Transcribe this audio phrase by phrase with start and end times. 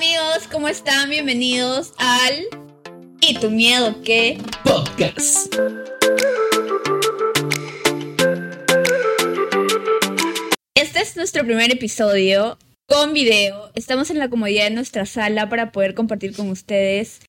[0.00, 1.10] amigos, ¿cómo están?
[1.10, 2.46] Bienvenidos al
[3.20, 4.38] ¿Y tu miedo qué?
[4.64, 5.54] Podcast.
[10.74, 12.56] Este es nuestro primer episodio
[12.88, 13.70] con video.
[13.74, 17.20] Estamos en la comodidad de nuestra sala para poder compartir con ustedes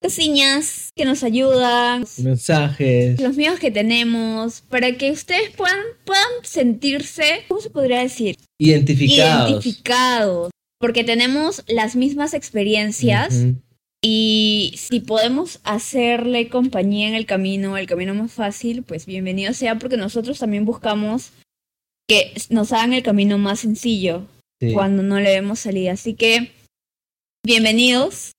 [0.00, 3.20] cosillas que nos ayudan, Mensajes.
[3.20, 8.34] los miedos que tenemos, para que ustedes puedan, puedan sentirse, ¿cómo se podría decir?
[8.58, 9.50] Identificados.
[9.50, 10.50] Identificados.
[10.80, 13.46] Porque tenemos las mismas experiencias.
[14.02, 19.78] Y si podemos hacerle compañía en el camino, el camino más fácil, pues bienvenido sea,
[19.78, 21.32] porque nosotros también buscamos
[22.08, 24.26] que nos hagan el camino más sencillo
[24.60, 24.72] Sí.
[24.72, 25.92] cuando no le vemos salida.
[25.92, 26.50] Así que,
[27.44, 28.32] bienvenidos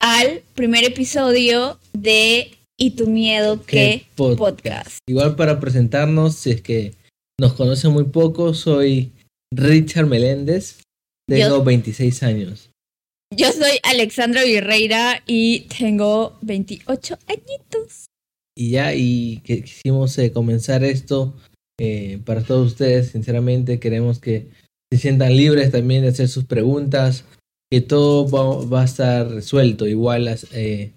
[0.00, 3.64] al primer episodio de ¿Y tu miedo?
[3.64, 4.38] ¿Qué podcast?
[4.38, 4.98] podcast.
[5.08, 6.94] Igual para presentarnos, si es que
[7.40, 9.12] nos conocen muy poco, soy
[9.50, 10.82] Richard Meléndez.
[11.28, 12.70] Tengo Yo- 26 años.
[13.34, 18.06] Yo soy Alexandra Virreira y tengo 28 añitos.
[18.56, 21.34] Y ya, y que quisimos eh, comenzar esto
[21.78, 23.08] eh, para todos ustedes.
[23.10, 24.46] Sinceramente, queremos que
[24.92, 27.24] se sientan libres también de hacer sus preguntas.
[27.70, 29.88] Que todo va, va a estar resuelto.
[29.88, 30.92] Igual las, eh,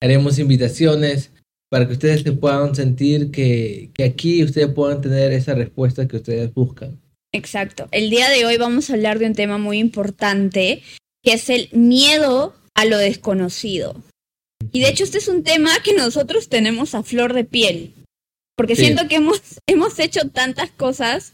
[0.00, 1.32] haremos invitaciones
[1.68, 6.18] para que ustedes se puedan sentir que, que aquí ustedes puedan tener esa respuesta que
[6.18, 7.00] ustedes buscan.
[7.32, 7.88] Exacto.
[7.92, 10.82] El día de hoy vamos a hablar de un tema muy importante,
[11.24, 13.96] que es el miedo a lo desconocido.
[14.72, 17.94] Y de hecho este es un tema que nosotros tenemos a flor de piel,
[18.56, 18.84] porque Sí.
[18.84, 21.32] siento que hemos, hemos hecho tantas cosas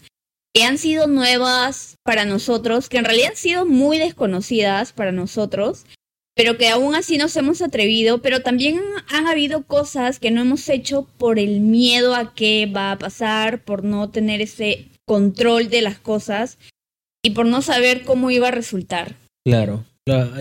[0.54, 5.84] que han sido nuevas para nosotros, que en realidad han sido muy desconocidas para nosotros,
[6.34, 10.40] pero que aún así nos hemos atrevido, pero también han, han habido cosas que no
[10.40, 15.68] hemos hecho por el miedo a qué va a pasar, por no tener ese control
[15.70, 16.58] de las cosas
[17.24, 19.16] y por no saber cómo iba a resultar.
[19.44, 19.84] Claro.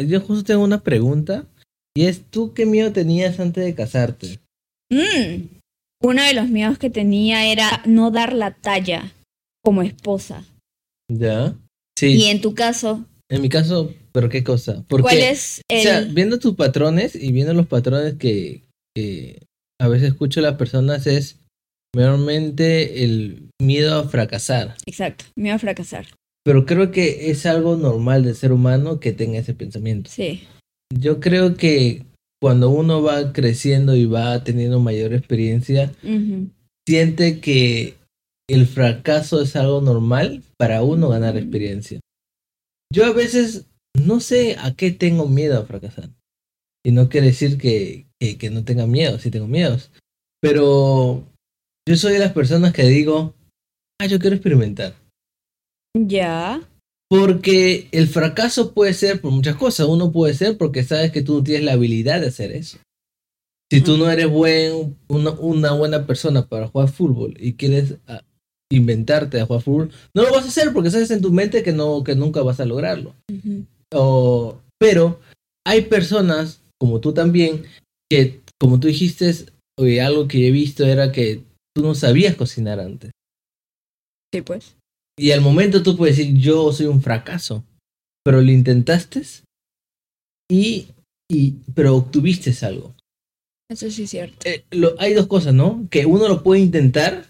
[0.06, 1.46] Yo justo tengo una pregunta.
[1.96, 4.40] Y es, ¿tú qué miedo tenías antes de casarte?
[4.92, 5.48] Mm.
[6.04, 9.12] Uno de los miedos que tenía era no dar la talla
[9.66, 10.46] como esposa.
[11.12, 11.56] ¿Ya?
[12.00, 12.26] Y Sí.
[12.28, 14.86] en tu caso, En mi caso, ¿pero qué cosa?
[14.88, 18.62] Porque, ¿cuál es o sea, viendo tus patrones y viendo los patrones que,
[18.96, 19.46] que
[19.82, 21.38] a veces escucho a las personas es
[21.98, 24.76] mayormente el miedo a fracasar.
[24.86, 26.06] Exacto, miedo a fracasar.
[26.46, 30.10] Pero creo que es algo normal del ser humano que tenga ese pensamiento.
[30.10, 30.44] Sí,
[30.94, 32.04] Yo creo que
[32.42, 36.50] cuando uno va creciendo y va teniendo mayor experiencia, Ujú.
[36.88, 37.96] siente que
[38.48, 42.00] el fracaso es algo normal para uno ganar experiencia.
[42.94, 43.66] Yo a veces
[43.98, 46.12] no sé a qué tengo miedo a fracasar.
[46.86, 49.92] Y no quiere decir que, que, que no tenga miedo, sí tengo miedos.
[50.40, 51.26] Pero
[51.88, 53.34] yo soy de las personas que digo,
[54.00, 54.94] ah, yo quiero experimentar.
[55.96, 56.62] ya.
[57.10, 59.88] Porque el fracaso puede ser por muchas cosas.
[59.88, 62.80] Uno puede ser porque sabes que tú no tienes la habilidad de hacer eso.
[63.72, 68.24] Si tú no eres buen, una, una buena persona para jugar fútbol y quieres ah,
[68.70, 71.72] inventarte a jugar fútbol, no lo vas a hacer porque sabes en tu mente que,
[71.72, 73.16] no, que nunca vas a lograrlo.
[73.94, 75.22] O- pero
[75.66, 77.64] hay personas, como tú también,
[78.12, 79.34] que como tú dijiste,
[79.80, 81.42] oye, algo que he visto era que
[81.78, 83.12] tú no sabías cocinar antes.
[84.34, 84.76] Sí, pues.
[85.18, 87.64] Y al momento tú puedes decir, yo soy un fracaso.
[88.24, 89.22] Pero lo intentaste
[90.50, 90.88] y,
[91.32, 92.94] y pero obtuviste algo.
[93.70, 94.38] Eso sí es cierto.
[94.46, 95.88] Eh, lo- hay dos cosas, ¿no?
[95.90, 97.26] Que uno lo puede intentar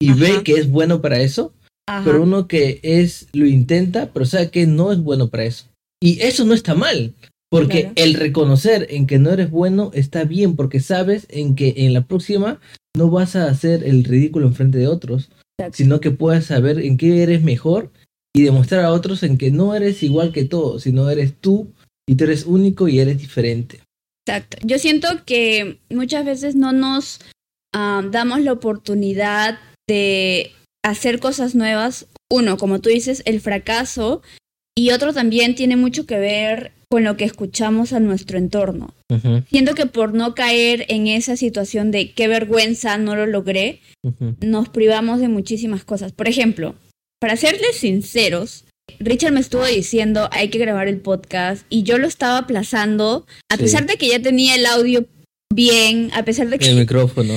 [0.00, 0.20] y Ajá.
[0.20, 1.52] ve que es bueno para eso,
[1.88, 2.04] Ajá.
[2.04, 5.66] pero uno que es lo intenta, pero sabe que no es bueno para eso.
[6.02, 7.14] Y eso no está mal,
[7.50, 7.94] porque Claro.
[7.96, 12.06] el reconocer en que no eres bueno está bien, porque sabes en que en la
[12.06, 12.60] próxima
[12.96, 15.76] no vas a hacer el ridículo enfrente de otros, Exacto.
[15.76, 17.90] sino que puedas saber en qué eres mejor
[18.34, 21.72] y demostrar a otros en que no eres igual que todos, sino eres tú
[22.08, 23.80] y tú eres único y eres diferente.
[24.26, 24.58] Exacto.
[24.62, 27.20] Yo siento que muchas veces no nos
[27.72, 29.58] ah, damos la oportunidad
[29.88, 30.52] de
[30.84, 32.06] hacer cosas nuevas.
[32.30, 34.22] Uno, como tú dices, el fracaso.
[34.76, 38.94] Y otro también tiene mucho que ver con lo que escuchamos a nuestro entorno.
[39.50, 43.80] Siento que por no caer en esa situación de qué vergüenza, no lo logré,
[44.40, 46.12] nos privamos de muchísimas cosas.
[46.12, 46.74] Por ejemplo,
[47.20, 48.64] para serles sinceros,
[49.00, 53.56] Richard me estuvo diciendo hay que grabar el podcast y yo lo estaba aplazando, a
[53.56, 53.62] Sí.
[53.64, 55.06] pesar de que ya tenía el audio
[55.52, 57.34] bien, a pesar de que El micrófono.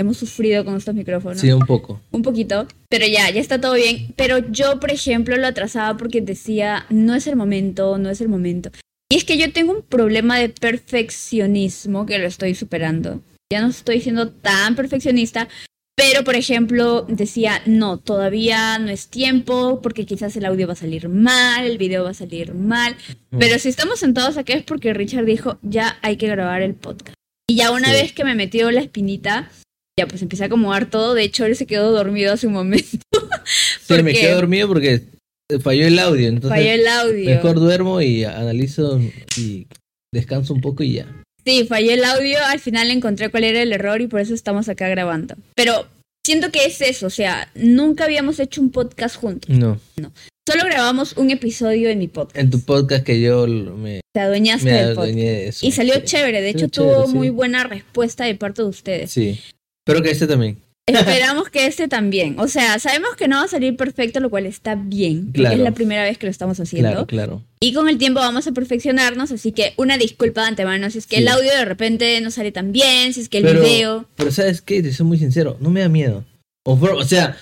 [0.00, 1.40] Hemos sufrido con estos micrófonos.
[1.40, 2.00] Sí, un poco.
[2.12, 4.12] Un poquito, pero ya, ya está todo bien.
[4.16, 8.28] Pero yo, por ejemplo, lo atrasaba porque decía, no es el momento, no es el
[8.28, 8.70] momento.
[9.10, 13.22] Y es que yo tengo un problema de perfeccionismo que lo estoy superando.
[13.52, 15.48] Ya no estoy siendo tan perfeccionista,
[16.00, 20.76] Pero, por ejemplo, decía, no, todavía no es tiempo, porque quizás el audio va a
[20.76, 22.94] salir mal, el video va a salir mal.
[23.36, 27.14] Pero si estamos sentados aquí es porque Richard dijo, ya hay que grabar el podcast.
[27.48, 27.94] Y ya una Sí.
[27.94, 29.50] vez que me metió la espinita,
[29.98, 31.14] ya pues empecé a acomodar todo.
[31.14, 32.98] De hecho, él se quedó dormido hace un momento.
[33.86, 35.04] Sí, me quedé dormido porque
[35.62, 36.28] falló el audio.
[36.28, 37.24] Entonces, Falló el audio.
[37.30, 39.00] mejor duermo y analizo
[39.38, 39.66] y
[40.12, 41.06] descanso un poco y ya.
[41.46, 44.68] Sí, falló el audio, al final encontré cuál era el error y por eso estamos
[44.68, 45.34] acá grabando.
[45.54, 45.86] Pero
[46.26, 49.48] siento que es eso, o sea, nunca habíamos hecho un podcast juntos.
[49.56, 49.80] No.
[50.46, 52.36] Solo grabamos un episodio en mi podcast.
[52.36, 55.14] En tu podcast que yo me, Te adueñaste me del podcast.
[55.16, 55.66] de eso.
[55.66, 56.02] Y salió Sí.
[56.04, 57.14] chévere, de hecho tuvo sí.
[57.14, 59.10] muy buena respuesta de parte de ustedes.
[59.10, 59.40] Sí.
[59.88, 60.58] Espero que este también.
[60.86, 62.38] Esperamos que este también.
[62.38, 65.32] O sea, sabemos que no va a salir perfecto, lo cual está bien.
[65.32, 65.56] Claro.
[65.56, 66.90] Es la primera vez que lo estamos haciendo.
[66.90, 67.42] Claro, claro.
[67.58, 71.06] Y con el tiempo vamos a perfeccionarnos, así que una disculpa de antemano si es
[71.06, 71.22] que Sí.
[71.22, 74.06] el audio de repente no sale tan bien, si es que el pero, video...
[74.14, 74.82] Pero ¿sabes qué?
[74.82, 75.56] Te soy muy sincero.
[75.60, 76.22] No me da miedo.
[76.66, 77.38] O, o sea,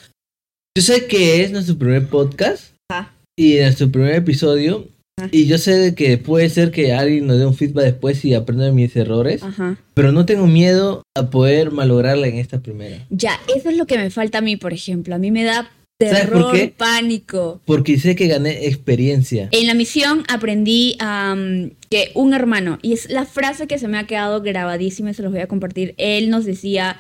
[0.77, 2.75] yo sé que es nuestro primer podcast.
[2.89, 3.13] Ajá.
[3.37, 4.87] Y nuestro primer episodio.
[5.33, 8.67] Y yo sé que puede ser que alguien nos dé un feedback después y aprenda
[8.67, 9.43] de mis errores.
[9.43, 9.79] Ajá.
[9.95, 13.07] Pero no tengo miedo a poder malograrla en esta primera.
[13.09, 15.15] Ya, eso es lo que me falta a mí, por ejemplo.
[15.15, 16.75] A mí me da ¿Sabes por terror, qué?
[16.77, 17.63] pánico.
[17.65, 19.49] Porque sé que gané experiencia.
[19.53, 23.97] En la misión aprendí am, que un hermano, y es la frase que se me
[23.97, 26.99] ha quedado grabadísima y se los voy a compartir, él nos decía,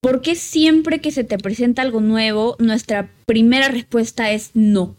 [0.00, 4.94] ¿por qué siempre que se te presenta algo nuevo, nuestra primera respuesta es no?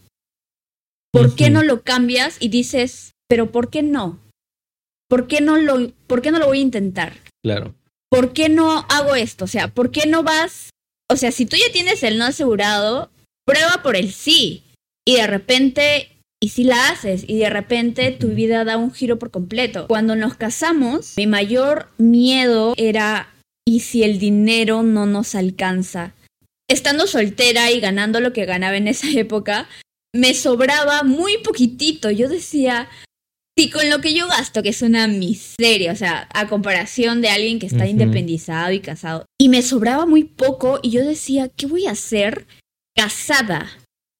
[1.11, 1.53] ¿Por qué Ujú.
[1.53, 4.19] no lo cambias y dices, pero ¿por qué no?
[5.07, 7.13] ¿Por qué no lo, por qué no lo voy a intentar?
[7.44, 7.73] Claro.
[8.11, 9.45] ¿por qué no hago esto?
[9.45, 10.71] O sea, ¿por qué no vas?
[11.11, 13.11] O sea, si tú ya tienes el no asegurado,
[13.45, 14.63] prueba por el sí.
[15.07, 16.09] Y de repente,
[16.41, 19.88] y si la haces, y de repente tu vida da un giro por completo.
[19.88, 23.31] Cuando nos casamos, mi mayor miedo era,
[23.63, 26.13] ¿y si el dinero no nos alcanza?
[26.67, 29.67] Estando soltera y ganando lo que ganaba en esa época,
[30.13, 32.09] me sobraba muy poquitito.
[32.11, 32.89] Yo decía,
[33.57, 37.29] si con lo que yo gasto, que es una miseria, o sea, a comparación de
[37.29, 41.65] alguien que está independizado y casado, y me sobraba muy poco, y yo decía, ¿qué
[41.65, 42.47] voy a hacer
[42.95, 43.69] casada?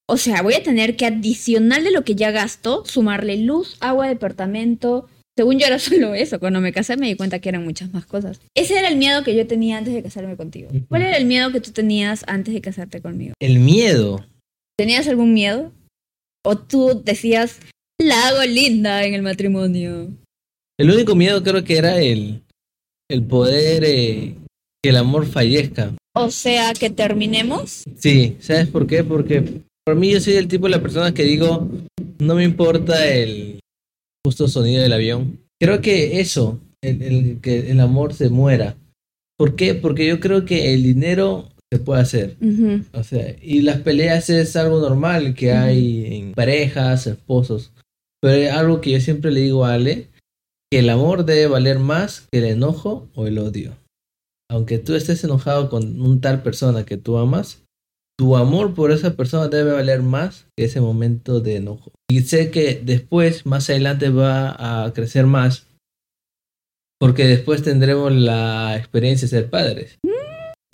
[0.08, 4.08] O sea, voy a tener que adicional de lo que ya gasto, sumarle luz, agua,
[4.08, 5.08] departamento.
[5.38, 8.06] Según yo era solo eso, cuando me casé me di cuenta que eran muchas más
[8.06, 8.42] cosas.
[8.56, 10.70] Ese era el miedo que yo tenía antes de casarme contigo.
[10.90, 13.34] ¿Cuál era el miedo que tú tenías antes de casarte conmigo?
[13.40, 14.26] El miedo.
[14.78, 15.72] ¿Tenías algún miedo?
[16.46, 17.60] ¿O tú decías,
[18.00, 20.08] la hago linda en el matrimonio?
[20.80, 22.42] El único miedo creo que era el,
[23.10, 24.36] el poder eh,
[24.82, 25.94] que el amor fallezca.
[26.16, 27.84] O sea, que terminemos.
[27.98, 29.04] Sí, ¿sabes por qué?
[29.04, 31.68] Porque por mí yo soy el tipo de la persona que digo,
[32.20, 33.60] no me importa el
[34.26, 35.40] justo sonido del avión.
[35.62, 38.78] Creo que eso, el, el- que el amor se muera.
[39.38, 39.76] ¿Por qué?
[39.76, 42.38] Porque yo creo que el dinero se puede hacer.
[42.42, 42.84] Ujú.
[42.94, 47.72] O sea, y las peleas es algo normal que hay en parejas, esposos.
[48.22, 50.08] Pero es algo que yo siempre le digo a Ale,
[50.72, 53.78] que el amor debe valer más que el enojo o el odio.
[54.52, 57.64] Aunque tú estés enojado con un tal persona que tú amas,
[58.18, 61.92] tu amor por esa persona debe valer más que ese momento de enojo.
[62.10, 65.68] Y sé que después, más adelante, va a crecer más,
[67.00, 70.00] porque después tendremos la experiencia de ser padres.
[70.04, 70.10] Y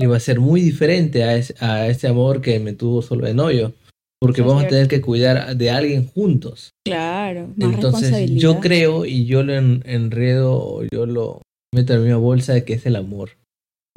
[0.03, 3.33] va a ser muy diferente a, ese- a ese amor que me tuvo solo de
[3.33, 3.73] novio.
[4.21, 6.71] Porque vamos a tener que cuidar de alguien juntos.
[6.85, 11.41] Claro, más Entonces yo creo y yo lo en- enredo yo lo
[11.73, 13.31] meto en la misma bolsa de que es el amor.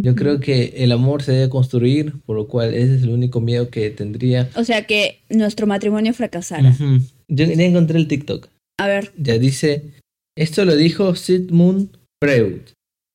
[0.00, 3.40] Yo creo que el amor se debe construir, por lo cual ese es el único
[3.40, 4.49] miedo que tendría.
[4.54, 6.76] O sea, que nuestro matrimonio fracasara.
[7.28, 8.49] Yo ya encontré el TikTok.
[8.78, 9.90] A ver, Ya dice,
[10.37, 12.61] esto lo dijo Sigmund Freud.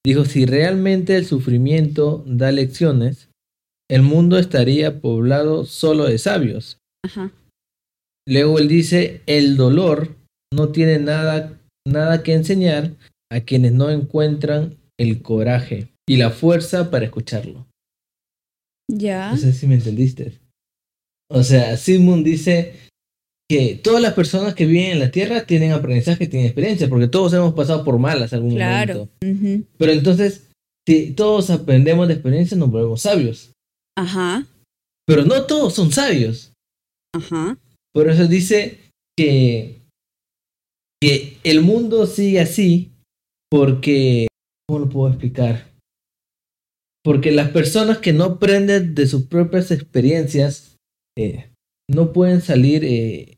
[0.06, 3.30] Dijo, si realmente el sufrimiento da lecciones,
[3.90, 6.78] el mundo estaría poblado solo de sabios.
[7.06, 7.32] ajá.
[8.26, 10.16] Luego él dice, el dolor
[10.54, 12.92] no tiene nada, nada que enseñar
[13.30, 17.68] a quienes no encuentran el coraje y la fuerza para escucharlo.
[18.90, 19.32] Ya.
[19.32, 20.40] No sé si me entendiste.
[21.30, 22.76] O sea, Sigmund dice
[23.54, 27.34] que todas las personas que viven en la Tierra tienen aprendizaje, tienen experiencia, porque todos
[27.34, 29.12] hemos pasado por malas algún Claro.
[29.22, 29.46] momento.
[29.48, 29.64] Ujú.
[29.78, 30.50] Pero entonces,
[30.88, 33.52] si todos aprendemos de experiencia, nos volvemos sabios.
[33.96, 34.48] Ajá.
[35.06, 36.52] Pero no todos son sabios.
[37.16, 37.60] Ajá.
[37.94, 38.80] Por eso dice
[39.16, 39.84] que,
[41.00, 42.90] que el mundo sigue así
[43.52, 44.26] porque,
[44.68, 45.70] ¿cómo lo puedo explicar?
[47.04, 50.76] Porque las personas que no aprenden de sus propias experiencias
[51.16, 51.52] eh,
[51.88, 52.84] no pueden salir...
[52.84, 53.33] eh,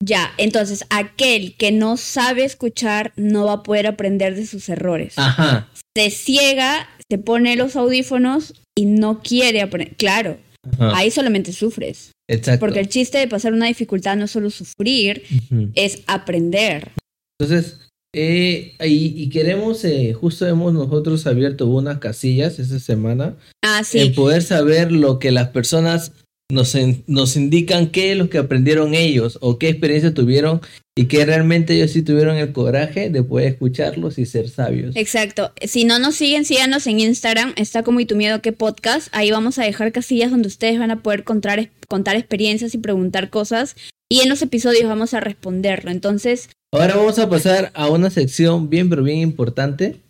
[0.00, 5.14] Ya, entonces aquel que no sabe escuchar no va a poder aprender de sus errores.
[5.16, 5.68] Ajá.
[5.96, 9.96] Se ciega, se pone los audífonos y no quiere aprender.
[9.96, 10.38] Claro,
[10.78, 10.96] ajá.
[10.96, 12.12] ahí solamente sufres.
[12.30, 12.60] Exacto.
[12.60, 15.24] Porque el chiste de pasar una dificultad no es solo sufrir,
[15.74, 16.92] es aprender.
[17.40, 23.80] Entonces, eh, y, y queremos, eh, justo hemos nosotros abierto unas casillas esta semana Ah,
[23.80, 24.10] en sí.
[24.10, 26.12] poder saber lo que las personas
[26.50, 30.62] nos, en- nos indican qué es lo que aprendieron ellos o qué experiencia tuvieron
[30.96, 34.96] y que realmente ellos sí tuvieron el coraje de poder escucharlos y ser sabios.
[34.96, 35.52] Exacto.
[35.62, 37.52] Si no nos siguen, síganos en Instagram.
[37.56, 39.08] Está como y tu miedo que podcast.
[39.12, 43.28] Ahí vamos a dejar casillas donde ustedes van a poder contar, contar experiencias y preguntar
[43.30, 43.76] cosas.
[44.10, 45.90] Y en los episodios vamos a responderlo.
[45.90, 50.00] Entonces, Ahora vamos a pasar a una sección bien pero bien importante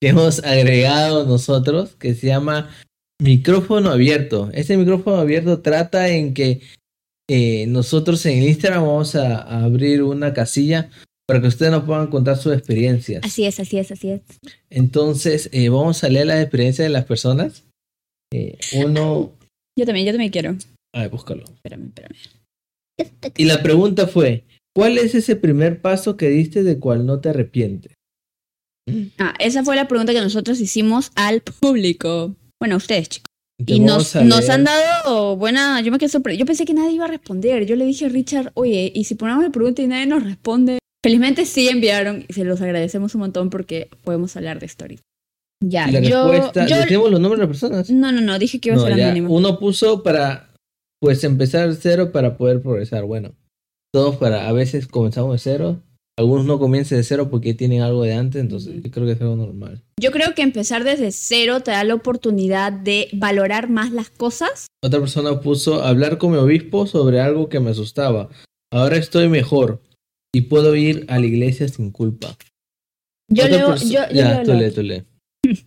[0.00, 2.70] que hemos agregado nosotros que se llama
[3.20, 4.50] micrófono abierto.
[4.54, 6.62] Este micrófono abierto trata en que
[7.28, 10.88] eh, nosotros en Instagram vamos a, a abrir una casilla
[11.26, 13.22] para que ustedes nos puedan contar sus experiencias.
[13.22, 14.22] así es, así es, así es.
[14.70, 17.64] Entonces eh, vamos a leer las experiencias de las personas.
[18.32, 19.32] Eh, uno,
[19.78, 20.56] Yo también, yo también quiero.
[20.94, 21.44] a ver, búscalo.
[21.44, 22.16] Espérame, espérame.
[23.36, 24.44] Y la pregunta fue,
[24.78, 27.92] ¿cuál es ese primer paso que diste de cual no te arrepientes?
[29.18, 32.36] Ah, esa fue la pregunta que nosotros hicimos al público.
[32.60, 33.28] Bueno, a ustedes, chicos.
[33.64, 35.80] Te Y nos, han dado buena.
[35.80, 36.40] Yo me quedé sorprendida.
[36.40, 37.66] Yo pensé que nadie iba a responder.
[37.66, 40.78] Yo le dije a Richard, oye, ¿y si ponemos la pregunta y nadie nos responde?
[41.04, 45.02] Felizmente sí enviaron y se los agradecemos un montón porque podemos hablar de ahorita.
[45.64, 46.30] Ya, la yo.
[46.30, 47.90] respuesta, yo- ¿decimos los nombres de las personas?
[47.90, 49.34] no, no, no, dije que iba a ser anónimo.
[49.34, 50.54] Uno puso para,
[51.00, 53.04] pues, empezar cero para poder progresar.
[53.04, 53.34] Bueno,
[53.92, 55.82] todos para, a veces comenzamos de cero.
[56.18, 59.20] Algunos no comienzan de cero porque tienen algo de antes, entonces yo creo que es
[59.20, 59.82] algo normal.
[60.00, 64.66] Yo creo que empezar desde cero te da la oportunidad de valorar más las cosas.
[64.82, 68.28] Otra persona puso hablar con mi obispo sobre algo que me asustaba.
[68.72, 69.80] Ahora estoy mejor
[70.34, 72.36] y puedo ir a la iglesia sin culpa.
[73.30, 75.04] Yo Otra leo, yo, yo ya, leo tú lo- lee, tú lee.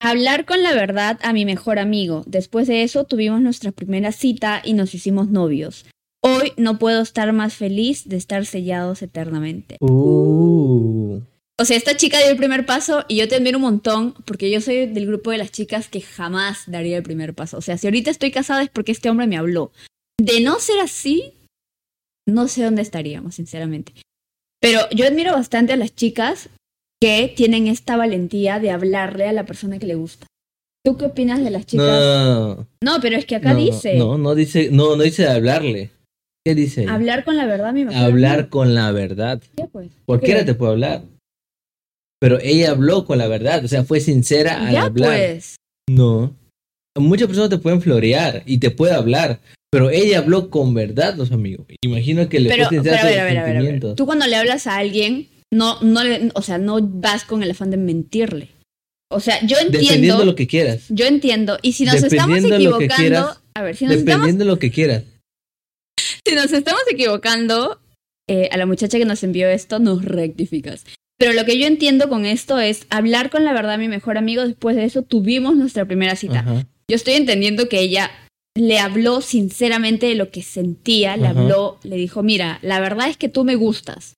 [0.00, 2.22] Hablar con la verdad a mi mejor amigo.
[2.26, 5.86] Después de eso tuvimos nuestra primera cita y nos hicimos novios.
[6.26, 9.76] Hoy no puedo estar más feliz de estar sellados eternamente.
[9.80, 11.20] Uh,
[11.60, 14.50] O sea, esta chica dio el primer paso y yo te admiro un montón porque
[14.50, 17.58] yo soy del grupo de las chicas que jamás daría el primer paso.
[17.58, 19.70] O sea, si ahorita estoy casada es porque este hombre me habló.
[20.18, 21.34] De no ser así,
[22.26, 23.92] no sé dónde estaríamos, sinceramente.
[24.62, 26.48] Pero yo admiro bastante a las chicas
[27.02, 30.26] que tienen esta valentía de hablarle a la persona que le gusta.
[30.82, 31.86] ¿Tú qué opinas de las chicas?
[31.86, 35.30] no, No, pero es que acá no, dice No, no dice, no, no dice de
[35.30, 35.90] hablarle.
[36.44, 36.86] ¿Qué dice?
[36.88, 39.40] hablar con la verdad, mi mejor Hablar con la verdad.
[39.56, 39.90] ¿Qué, pues?
[40.04, 40.46] Cualquiera ¿Qué?
[40.46, 41.02] te puede hablar.
[42.20, 45.08] Pero ella habló con la verdad, o sea, fue sincera al Ya hablar.
[45.18, 45.56] pues.
[45.90, 46.34] No.
[46.98, 51.32] Muchas personas te pueden florear y te puede hablar, pero ella habló con verdad, los
[51.32, 51.66] amigos.
[51.82, 53.44] Imagino que le Pero, fue pero sincera a a ver, a ver, a ver, a
[53.44, 53.52] ver.
[53.56, 53.96] sentimientos.
[53.96, 57.50] Tú cuando le hablas a alguien, no, no le, o sea, no vas con el
[57.50, 58.48] afán de mentirle.
[59.10, 60.84] O sea, yo entiendo, Dependiendo lo que quieras.
[60.88, 61.58] yo entiendo.
[61.62, 64.58] Y si nos estamos Dependiendo equivocando, quieras, a ver, si nos estamos, Dependiendo de lo
[64.58, 65.02] que quieras.
[66.26, 67.80] Si nos estamos equivocando,
[68.28, 70.84] eh, a la muchacha que nos envió esto, nos rectificas.
[71.18, 74.46] Pero lo que yo entiendo con esto es hablar con la verdad, mi mejor amigo.
[74.46, 76.40] Después de eso tuvimos nuestra primera cita.
[76.40, 76.66] Ajá.
[76.88, 78.10] Yo estoy entendiendo que ella
[78.56, 81.40] le habló sinceramente de lo que sentía, le Ajá.
[81.40, 84.14] habló, le dijo, mira, la verdad es que tú me gustas.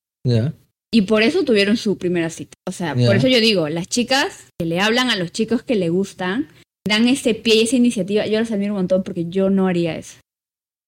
[0.92, 2.54] Y por eso tuvieron su primera cita.
[2.66, 5.74] O sea, por eso yo digo, las chicas que le hablan a los chicos que
[5.76, 6.48] le gustan,
[6.86, 8.26] dan ese pie y esa iniciativa.
[8.26, 10.16] Yo las admiro un montón porque yo no haría eso.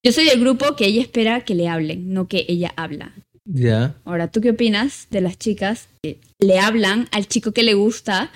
[0.05, 3.15] Yo soy del grupo que ella espera que le hablen, no que ella habla.
[3.45, 3.97] Ya.
[4.05, 8.31] Ahora, ¿tú qué opinas de las chicas que le hablan al chico que le gusta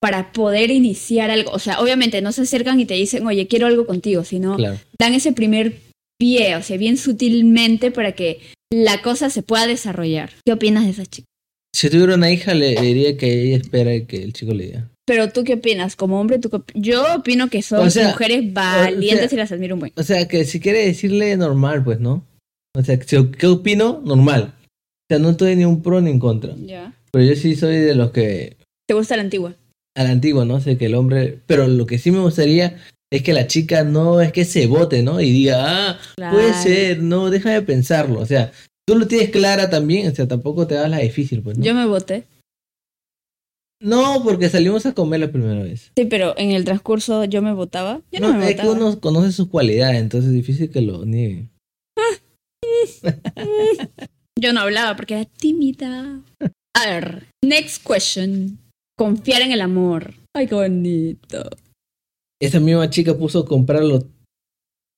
[0.00, 1.50] para poder iniciar algo?
[1.52, 4.78] O sea, obviamente no se acercan y te dicen, oye, quiero algo contigo, sino Claro.
[4.98, 5.74] dan ese primer
[6.18, 8.40] pie, o sea, bien sutilmente para que
[8.72, 10.30] la cosa se pueda desarrollar.
[10.44, 11.28] ¿Qué opinas de esas chicas?
[11.74, 14.90] Si tuviera una hija, le, le diría que ella espera que el chico le diga.
[15.06, 18.52] Pero tú qué opinas, como hombre, ¿tú qué yo opino que son O sea, mujeres
[18.52, 19.92] valientes o sea- y las admiro un buen.
[19.96, 22.24] O sea, que si quiere decirle normal, pues, ¿no?
[22.76, 24.02] O sea, ¿qué opino?
[24.04, 24.54] Normal.
[24.56, 26.54] O sea, no estoy ni un pro ni en contra.
[26.56, 26.92] Ya.
[27.12, 28.56] Pero yo sí soy de los que
[28.88, 29.54] ¿Te gusta la antigua?
[29.96, 30.60] a la antigua, ¿no?
[30.60, 31.38] sé que el hombre.
[31.46, 32.78] Pero lo que sí me gustaría
[33.12, 35.20] es que la chica no es que se vote, ¿no?
[35.20, 35.98] Y diga, ah,
[36.32, 38.18] puede ser, no, déjame pensarlo.
[38.18, 38.50] O sea,
[38.88, 41.64] tú lo tienes clara también, o sea, tampoco te das la difícil, pues, ¿no?
[41.64, 42.24] Yo me voté.
[43.84, 45.92] No, porque salimos a comer la primera vez.
[45.94, 48.00] Sí, pero en el transcurso yo me votaba.
[48.10, 51.04] Yo no, No, me es que uno conoce sus cualidades, entonces es difícil que lo
[51.04, 51.50] niegue.
[54.40, 56.20] Yo no hablaba porque era tímida.
[56.74, 58.58] A ver, next question.
[58.96, 60.14] Confiar en el amor.
[60.34, 61.48] Ay, qué bonito.
[62.40, 64.08] Esa misma chica puso comprarlo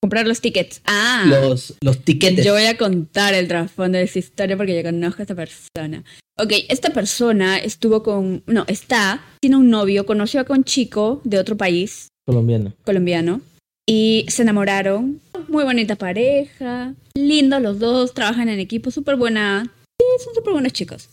[0.02, 0.82] Comprar los tickets.
[0.84, 1.24] Ah.
[1.26, 2.44] Los, los tiquetes.
[2.44, 6.04] Yo voy a contar el trasfondo de esa historia porque yo conozco a esta persona.
[6.38, 8.42] Ok, esta persona estuvo con.
[8.46, 9.24] No, está.
[9.40, 12.74] Tiene un novio, conoció a un chico de otro país, Colombiano.
[12.84, 13.40] colombiano,
[13.88, 15.20] y se enamoraron.
[15.48, 19.72] Muy bonita pareja, lindos los dos, trabajan en equipo, súper buena.
[19.98, 21.08] Sí, son súper buenos chicos.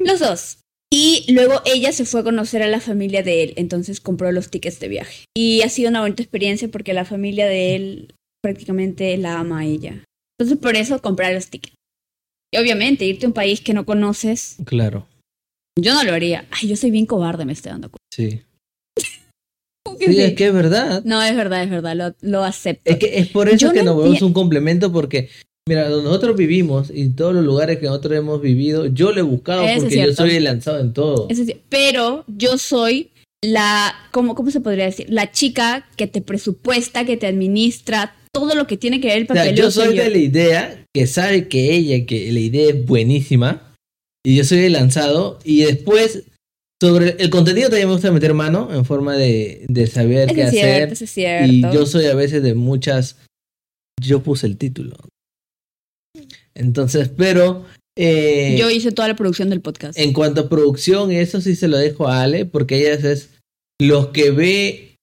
[0.00, 0.58] Los dos.
[0.92, 4.50] Y luego ella se fue a conocer a la familia de él, entonces compró los
[4.50, 5.24] tickets de viaje.
[5.36, 9.64] Y ha sido una bonita experiencia porque la familia de él prácticamente la ama a
[9.64, 10.04] ella.
[10.38, 11.74] Entonces por eso comprar los tickets.
[12.54, 15.08] Y obviamente irte a un país que no conoces, Claro.
[15.78, 16.46] yo no lo haría.
[16.50, 18.04] Ay, yo soy bien cobarde, me estoy dando cuenta.
[18.14, 18.42] Sí.
[19.84, 20.22] ¿Cómo que Sí, sí?
[20.22, 21.02] es que es verdad.
[21.04, 22.88] No, es verdad, es verdad, lo, lo acepto.
[22.92, 25.28] Es que es por eso Yo que no nos vemos un complemento porque,
[25.68, 29.22] mira, donde nosotros vivimos y todos los lugares que nosotros hemos vivido, yo lo he
[29.22, 31.26] buscado Eso porque yo soy el lanzado en todo.
[31.28, 33.10] Eso pero yo soy
[33.42, 35.06] la, ¿cómo, ¿cómo se podría decir?
[35.08, 39.26] La chica que te presupuesta, que te administra todo lo que tiene que ver el
[39.30, 40.02] O sea, yo soy soy yo.
[40.04, 43.74] de la idea que sabe que ella, que la idea es buenísima
[44.24, 46.24] y yo soy el lanzado y después
[46.82, 50.40] sobre el contenido también me gusta meter mano en forma de, de saber Eso qué
[50.42, 51.52] es hacer cierto, eso es cierto.
[51.52, 53.16] y yo soy a veces de muchas
[54.02, 54.96] yo puse el título
[56.56, 57.64] entonces pero
[57.98, 59.98] eh, Yo hice toda la producción del podcast.
[59.98, 63.30] en cuanto a producción eso sí se lo dejo a Ale porque ella es
[63.80, 64.96] los que ve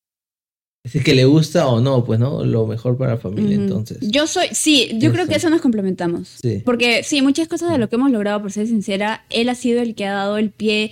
[0.86, 4.00] si es que le gusta o no pues no lo mejor para la familia entonces.
[4.01, 6.39] Yo soy, sí, yo creo que eso nos complementamos.
[6.41, 6.62] sí.
[6.65, 9.81] Porque sí, muchas cosas de lo que hemos logrado, por ser sincera, él ha sido
[9.81, 10.91] el que ha dado el pie.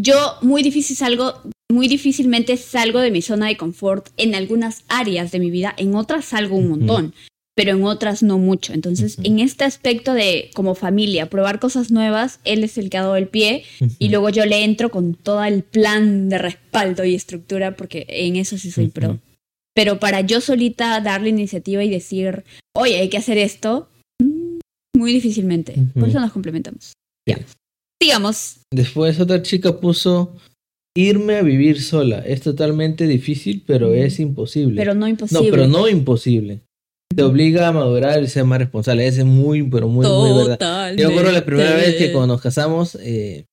[0.00, 1.34] Yo muy difícil salgo,
[1.70, 5.94] muy difícilmente salgo de mi zona de confort en algunas áreas de mi vida, en
[5.94, 7.14] otras salgo un montón,
[7.56, 8.74] pero en otras no mucho.
[8.74, 9.26] Entonces, Ujú.
[9.26, 13.16] en este aspecto de como familia, probar cosas nuevas, él es el que ha dado
[13.16, 14.10] el pie y Ujú.
[14.10, 18.58] luego yo le entro con todo el plan de respaldo y estructura porque en eso
[18.58, 19.08] sí soy pro.
[19.08, 19.18] Ujú.
[19.74, 22.44] Pero para yo solita darle iniciativa y decir,
[22.74, 23.88] oye, hay que hacer esto,
[24.22, 24.58] mm,
[24.96, 25.74] muy difícilmente.
[25.94, 26.92] Por eso nos complementamos.
[27.26, 27.38] Ya.
[28.00, 28.58] Sigamos.
[28.70, 30.36] Después otra chica puso
[30.94, 32.20] irme a vivir sola.
[32.20, 34.76] Es totalmente difícil, pero es imposible.
[34.76, 35.50] Pero no no, imposible.
[35.50, 36.60] pero no imposible.
[37.14, 39.06] Te obliga a madurar y ser más responsable.
[39.06, 40.92] Ese es muy, pero muy, muy verdad.
[40.94, 43.46] Yo me acuerdo la primera vez que cuando nos casamos, eh,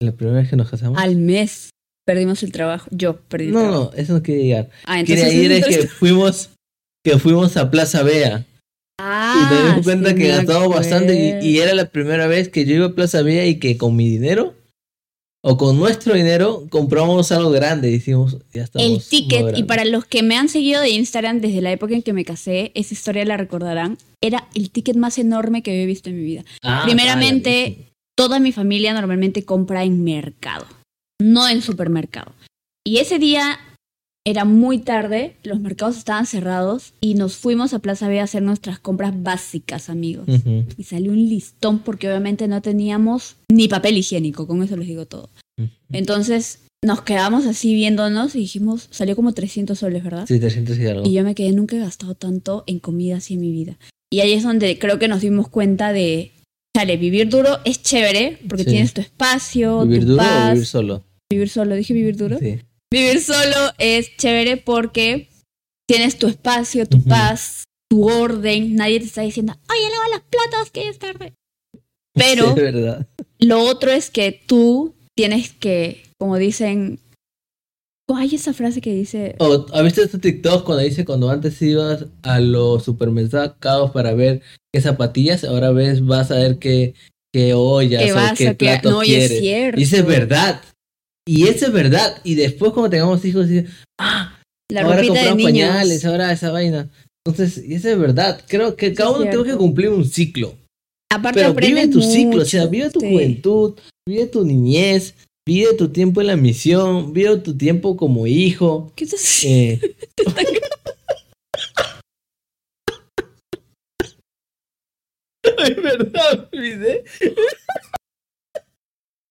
[0.00, 0.98] la primera vez que nos casamos.
[0.98, 1.70] Al mes
[2.06, 2.88] perdimos el trabajo.
[2.90, 3.90] Yo perdí el no, trabajo.
[3.92, 4.70] no, eso no quiere llegar.
[4.86, 6.50] Ah, Quería entonces ir es que fuimos,
[7.04, 8.46] que fuimos a Plaza Bea.
[8.98, 12.26] Ah, y me di cuenta sí que me gastamos bastante y, y era la primera
[12.26, 14.54] vez que yo iba a Plaza Vea y que con mi dinero
[15.42, 18.86] o con nuestro dinero compramos algo grande y decimos, ya estamos.
[18.86, 22.02] El ticket, y para los que me han seguido de Instagram desde la época en
[22.02, 26.10] que me casé, esa historia la recordarán, era el ticket más enorme que había visto
[26.10, 26.44] en mi vida.
[26.62, 27.86] Ah, primeramente.
[28.16, 30.66] Toda mi familia normalmente compra en mercado,
[31.22, 32.34] no en supermercado.
[32.84, 33.58] Y ese día
[34.26, 38.42] era muy tarde, los mercados estaban cerrados y nos fuimos a Plaza B a hacer
[38.42, 40.26] nuestras compras básicas, amigos.
[40.76, 45.06] Y salió un listón porque obviamente no teníamos ni papel higiénico, con eso les digo
[45.06, 45.30] todo.
[45.92, 50.24] Entonces nos quedamos así viéndonos y dijimos, salió como 300 soles, ¿verdad?
[50.26, 51.06] Sí, 300 y algo.
[51.08, 53.78] Y yo me quedé, nunca he gastado tanto en comida así en mi vida.
[54.12, 56.32] Y ahí es donde creo que nos dimos cuenta de,
[56.76, 58.70] chale, vivir duro es chévere porque Sí.
[58.70, 60.48] tienes tu espacio, ¿Vivir tu duro paz.
[60.50, 61.04] o vivir solo?
[61.30, 62.38] Vivir solo, dije vivir duro.
[62.38, 62.58] Sí.
[62.92, 65.28] Vivir solo es chévere porque
[65.88, 68.74] tienes tu espacio, tu paz, tu orden.
[68.74, 71.34] Nadie te está diciendo, oye, lava las platas que ya es tarde.
[72.14, 73.06] Pero Sí, es verdad.
[73.38, 76.98] lo otro es que tú tienes que, como dicen,
[78.08, 81.62] oh, hay esa frase que dice, O, ¿Has visto estos TikToks cuando dice cuando antes
[81.62, 84.42] ibas a los supermercados para ver
[84.74, 86.94] qué zapatillas, ahora ves, vas a ver qué,
[87.32, 89.38] qué ollas que o vas qué a que platos no, y es quieres?
[89.38, 89.80] cierto.
[89.80, 90.60] Y es verdad.
[91.30, 92.20] Y eso es verdad.
[92.24, 93.68] Y después cuando tengamos hijos, dice,
[94.00, 94.36] ah,
[94.68, 96.90] La ahora compramos pañales, ahora esa vaina.
[97.24, 98.42] Entonces, y eso es verdad.
[98.48, 100.56] Creo que cada uno tenemos que cumplir un ciclo.
[101.08, 103.12] Aparte Pero vive tu ciclo, o sea, vive tu sí.
[103.12, 105.14] juventud, vive tu niñez,
[105.46, 108.92] vive tu tiempo en la misión, vive tu tiempo como hijo.
[108.96, 109.80] ¿Qué estás Eh,
[115.42, 117.04] Es verdad, olvidé.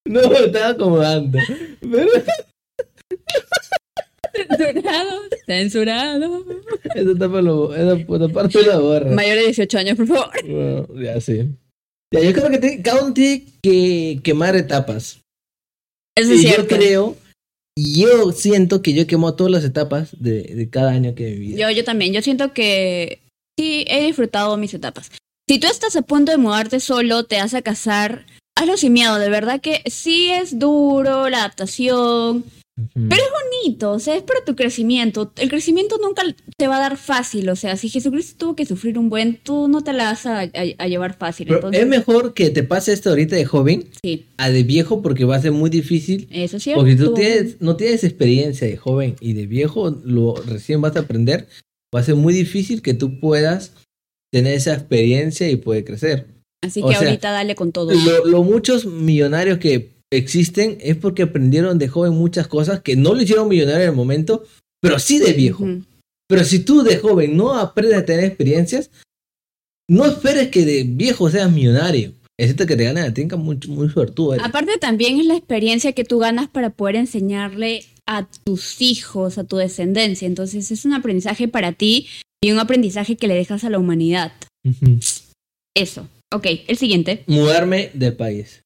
[0.10, 1.38] No, me estaba acomodando.
[1.82, 2.10] Pero
[4.58, 6.46] Censurado, censurado.
[6.96, 7.98] esa, tapa lo, esa
[8.34, 9.12] parte la borra.
[9.12, 10.30] Mayor de 18 años, por favor.
[10.44, 11.50] Bueno, ya sí.
[12.14, 15.20] Ya, yo creo que te- cada uno tiene que quemar etapas.
[16.18, 16.76] Eso es y yo cierto.
[16.76, 17.18] creo,
[17.78, 21.28] y yo siento que yo he quemado todas las etapas de, de cada año que
[21.30, 21.60] he vivido.
[21.60, 22.14] Yo, yo también.
[22.14, 23.22] Yo siento que
[23.58, 25.12] sí he disfrutado mis etapas.
[25.50, 28.26] Si tú estás a punto de mudarte solo, te vas a casar,
[28.60, 29.18] hazlo sin miedo.
[29.18, 32.44] De verdad que sí es duro la adaptación.
[32.94, 33.22] Pero
[33.62, 35.34] bonito, o sea, es para tu crecimiento.
[35.36, 36.22] El crecimiento nunca
[36.58, 39.68] te va a dar fácil, o sea, si Jesucristo tuvo que sufrir un buen, tú
[39.68, 41.48] no te la vas a, a- a llevar fácil.
[41.48, 45.02] Pero Entonces, es mejor que te pase esto ahorita de joven sí, a de viejo
[45.02, 46.30] porque va a ser muy difícil.
[46.32, 46.80] eso es cierto.
[46.80, 51.02] Porque tú tienes, no tienes experiencia de joven y de viejo lo recién vas a
[51.02, 51.50] aprender.
[51.94, 53.74] Va a ser muy difícil que tú puedas
[54.32, 56.28] tener esa experiencia y poder crecer.
[56.64, 57.92] Así o que sea, ahorita dale con todo.
[57.94, 63.14] Lo, lo muchos millonarios que existen es porque aprendieron de joven muchas cosas que no
[63.14, 64.44] lo hicieron millonario en el momento,
[64.82, 65.64] pero sí de viejo.
[65.64, 65.84] Ujú.
[66.28, 68.92] Pero si tú de joven no aprendes a tener experiencias,
[69.90, 72.14] no esperes que de viejo seas millonario.
[72.40, 74.38] Excepto que te ganes la tinca muy, muy suertudo.
[74.42, 79.44] Aparte también es la experiencia que tú ganas para poder enseñarle a tus hijos, a
[79.44, 80.26] tu descendencia.
[80.26, 82.08] Entonces es un aprendizaje para ti
[82.42, 84.32] y un aprendizaje que le dejas a la humanidad.
[84.64, 85.00] Ujú.
[85.76, 86.08] Eso.
[86.34, 87.24] Ok, el siguiente.
[87.28, 88.62] Mudarme de país.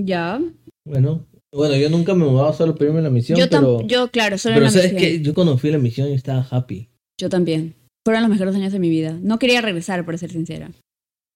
[0.00, 0.40] Ya.
[0.86, 4.10] Bueno, bueno, yo nunca me he mudado solo primero en la misión, Yo, pero, yo
[4.10, 5.10] claro, solo pero en la sabes misión.
[5.12, 6.88] que yo cuando fui a la misión yo estaba happy.
[7.20, 7.74] Yo también.
[8.04, 9.18] Fueron los mejores años de mi vida.
[9.22, 10.70] No quería regresar, para ser sincera.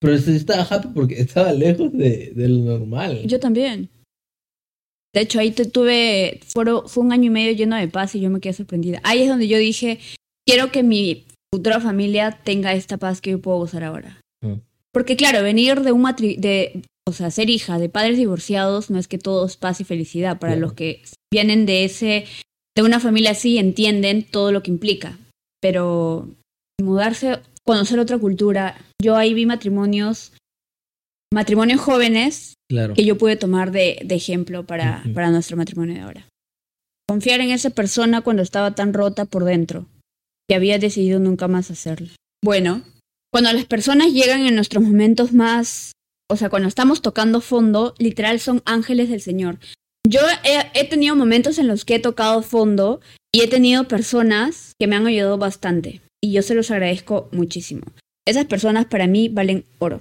[0.01, 3.23] Pero estaba happy porque estaba lejos de, de lo normal.
[3.27, 3.91] Yo también.
[5.15, 8.21] De hecho, ahí te tuve, fueron- fue un año y medio lleno de paz y
[8.21, 9.01] yo me quedé sorprendida.
[9.05, 9.99] Ahí es donde yo dije,
[10.47, 11.25] quiero que mi
[11.55, 14.21] futura familia tenga esta paz que yo puedo gozar ahora.
[14.43, 14.55] Mm.
[14.95, 18.99] Porque claro, venir de un matri de, o sea, ser hija de padres divorciados no
[18.99, 20.39] es que todo es paz y felicidad.
[20.39, 21.03] Para los que
[21.33, 22.25] vienen de ese,
[22.77, 25.19] de una familia así, entienden todo lo que implica.
[25.61, 26.29] Pero
[26.81, 30.33] mudarse, conocer otra cultura, yo ahí vi matrimonios,
[31.33, 32.95] matrimonios jóvenes Claro.
[32.95, 36.29] que yo pude tomar de, de ejemplo para, para nuestro matrimonio de ahora.
[37.07, 39.87] Confiar en esa persona cuando estaba tan rota por dentro,
[40.49, 42.09] que había decidido nunca más hacerlo.
[42.43, 42.83] Bueno,
[43.35, 45.91] cuando las personas llegan en nuestros momentos más,
[46.31, 49.59] o sea, cuando estamos tocando fondo, literal son ángeles del Señor.
[50.09, 53.01] Yo he, he tenido momentos en los que he tocado fondo
[53.35, 57.83] y he tenido personas que me han ayudado bastante y yo se los agradezco muchísimo.
[58.25, 60.01] Esas personas para mí valen oro.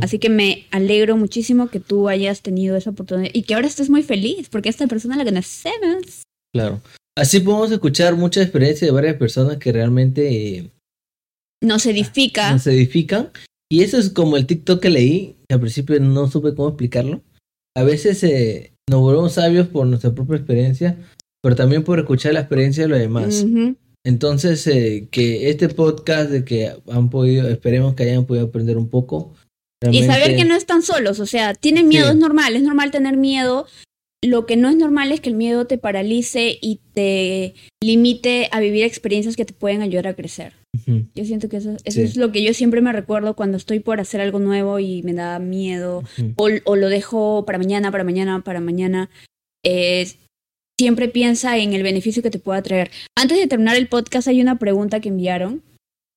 [0.00, 3.90] Así que me alegro muchísimo que tú hayas tenido esa oportunidad y que ahora estés
[3.90, 6.22] muy feliz porque esta persona la conocemos.
[6.54, 6.80] Claro.
[7.14, 10.70] Así podemos escuchar mucha experiencia de varias personas que realmente eh,
[11.62, 12.52] Nos edifica.
[12.52, 13.30] nos edifican.
[13.70, 17.22] Y eso es como el TikTok que leí, que al principio no supe cómo explicarlo.
[17.74, 20.98] A veces eh, nos volvemos sabios por nuestra propia experiencia,
[21.42, 23.46] pero también por escuchar la experiencia de los demás.
[24.04, 28.90] Entonces, eh, que este podcast de que han podido, esperemos que hayan podido aprender un
[28.90, 29.32] poco.
[29.90, 32.12] Y saber que no están solos, o sea, tienen miedo, Sí.
[32.12, 33.66] es normal, es normal tener miedo.
[34.24, 38.60] Lo que no es normal es que el miedo te paralice y te limite a
[38.60, 40.52] vivir experiencias que te pueden ayudar a crecer.
[41.14, 42.02] Yo siento que eso, eso Sí.
[42.02, 45.12] es lo que yo siempre me recuerdo cuando estoy por hacer algo nuevo y me
[45.12, 46.02] da miedo
[46.36, 49.10] o lo dejo para mañana, para mañana, para mañana.
[49.64, 50.06] Eh,
[50.78, 52.90] siempre piensa en el beneficio que te pueda traer.
[53.16, 55.62] Antes de terminar el podcast hay una pregunta que enviaron.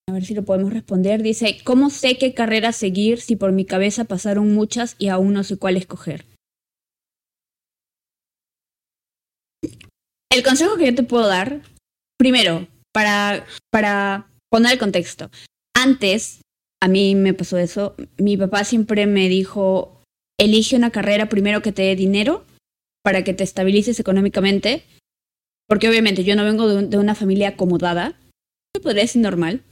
[0.08, 1.24] A ver si lo podemos responder.
[1.24, 5.44] Dice, ¿cómo sé qué carrera seguir si por mi cabeza pasaron muchas y aún no
[5.44, 6.26] sé cuál escoger?
[10.36, 11.62] El consejo que yo te puedo dar,
[12.19, 15.32] primero, para, para poner el contexto.
[15.74, 16.41] Antes,
[16.84, 20.04] a mí me pasó eso, mi papá siempre me dijo,
[20.38, 22.43] elige una carrera primero que te dé dinero
[23.02, 24.84] para que te estabilices económicamente,
[25.69, 28.19] porque obviamente yo no vengo de, un- de una familia acomodada,
[28.76, 29.63] se podría decir normal,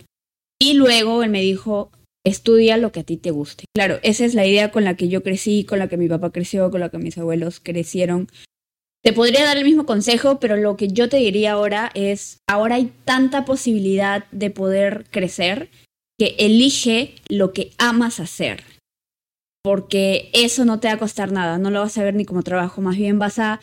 [0.61, 1.91] y luego él me dijo,
[2.25, 3.65] estudia lo que a ti te guste.
[3.75, 6.31] Claro, esa es la idea con la que yo crecí, con la que mi papá
[6.31, 8.29] creció, con la que mis abuelos crecieron.
[9.03, 12.75] Te podría dar el mismo consejo, pero lo que yo te diría ahora es, ahora
[12.75, 15.69] hay tanta posibilidad de poder crecer
[16.17, 18.63] que elige lo que amas hacer.
[19.61, 22.43] Porque eso no te va a costar nada, no lo vas a ver ni como
[22.43, 23.59] trabajo, más bien vas a,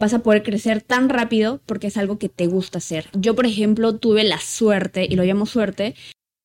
[0.00, 3.08] vas a poder crecer tan rápido porque es algo que te gusta hacer.
[3.14, 5.96] Yo, por ejemplo, tuve la suerte, y lo llamo suerte,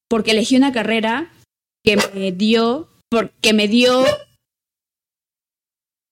[0.10, 1.32] porque elegí una carrera
[1.86, 4.06] que me dio, porque me dio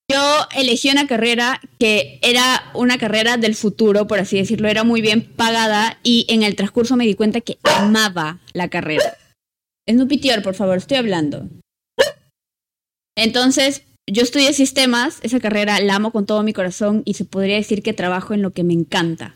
[0.09, 5.01] yo elegí una carrera que era una carrera del futuro, por así decirlo, era muy
[5.01, 9.17] bien pagada y en el transcurso me di cuenta que amaba la carrera.
[9.89, 11.49] Snoopy Tior, por favor, estoy hablando.
[13.17, 17.55] Entonces, yo estudié sistemas, esa carrera la amo con todo mi corazón y se podría
[17.55, 19.35] decir que trabajo en lo que me encanta.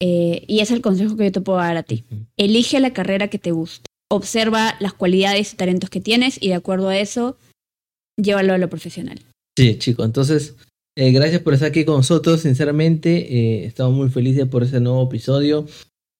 [0.00, 2.04] Eh, y es el consejo que yo te puedo dar a ti.
[2.36, 3.86] Elige la carrera que te guste.
[4.10, 7.36] Observa las cualidades y talentos que tienes y de acuerdo a eso,
[8.16, 9.20] llévalo a lo profesional.
[9.56, 10.54] Sí, chicos, entonces,
[10.96, 12.42] eh, gracias por estar aquí con nosotros.
[12.42, 15.66] Sinceramente, eh, estamos muy felices por ese nuevo episodio.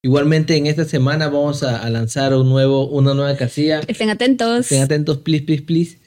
[0.04, 3.80] Igualmente, en esta semana vamos a, a lanzar un nuevo, una nueva casilla.
[3.88, 4.60] Estén atentos.
[4.60, 5.98] Estén atentos, please, please, please.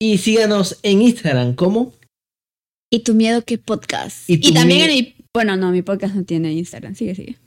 [0.00, 1.92] Y síganos en Instagram, ¿cómo?
[2.92, 4.28] Y tu miedo que podcast.
[4.28, 6.94] Y también en mi Bueno, no, mi podcast no tiene Instagram.
[6.94, 7.38] Sigue, sigue.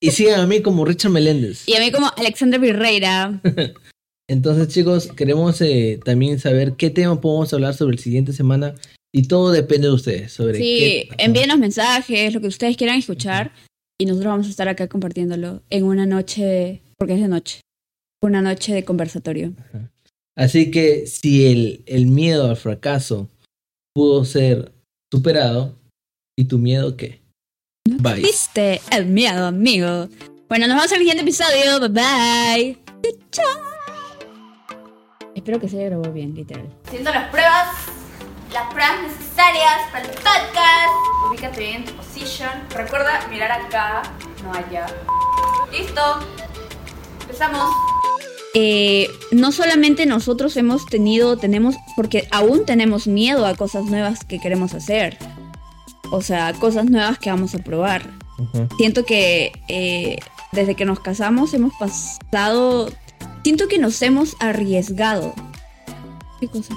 [0.00, 1.66] Y sigan a mí como Richard Meléndez.
[1.66, 3.40] Y a mí como Alexandra Virreira.
[4.28, 8.74] Entonces, chicos, queremos eh, también saber qué tema podemos hablar sobre el siguiente semana.
[9.12, 10.32] Y todo depende de ustedes.
[10.32, 13.52] Sobre Sí, envíenos mensajes, lo que ustedes quieran escuchar.
[14.00, 17.60] Y nosotros vamos a estar acá compartiéndolo en una noche, porque es de noche.
[18.22, 19.52] Una noche de conversatorio.
[20.36, 23.28] Así que si el, el miedo al fracaso
[23.94, 24.72] pudo ser
[25.12, 25.78] superado,
[26.36, 27.20] ¿y tu miedo qué?
[27.86, 28.22] Bye.
[28.22, 28.80] ¿Viste?
[28.90, 30.08] El miedo, amigo.
[30.48, 31.80] Bueno, nos vemos en el siguiente episodio.
[31.80, 32.78] Bye bye.
[33.30, 33.73] Chao.
[35.44, 36.66] Espero que se haya grabado bien, literal.
[36.86, 37.66] Haciendo las pruebas,
[38.50, 41.28] las pruebas necesarias para el podcast.
[41.28, 42.48] Ubícate bien en tu position.
[42.70, 44.02] Recuerda mirar acá,
[44.42, 44.86] no allá.
[45.70, 46.00] Listo.
[47.20, 47.70] Empezamos.
[48.54, 54.38] Eh, no solamente nosotros hemos tenido, tenemos, porque aún tenemos miedo a cosas nuevas que
[54.38, 55.18] queremos hacer.
[56.10, 58.08] O sea, cosas nuevas que vamos a probar.
[58.78, 60.20] Siento que eh,
[60.52, 62.88] desde que nos casamos hemos pasado.
[63.44, 65.34] Siento que nos hemos arriesgado.
[66.40, 66.74] ¿Qué cosa?